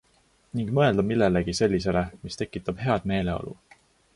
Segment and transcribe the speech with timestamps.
[0.59, 3.55] Ning mõelda millelegi sellisele, mis tekitab head meeleolu.